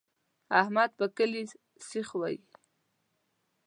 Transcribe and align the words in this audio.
احمد 0.61 0.89
په 0.99 1.05
کلي 1.17 1.43
سیخ 1.89 2.07
وي. 2.19 2.37